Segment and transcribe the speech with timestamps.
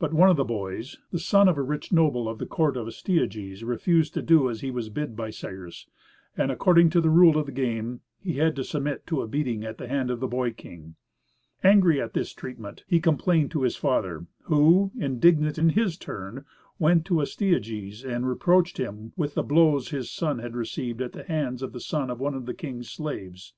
[0.00, 2.88] But one of the boys, the son of a rich noble of the court of
[2.88, 5.86] Astyages, refused to do as he was bid by Cyrus,
[6.36, 9.62] and according to the rule of the game, he had to submit to a beating
[9.64, 10.96] at the hand of the boy king.
[11.62, 16.44] Angry at this treatment, he complained to his father, who, indignant in his turn,
[16.80, 21.22] went to Astyages, and reproached him with the blows his son had received at the
[21.22, 23.54] hands of the son of one of the king's slaves.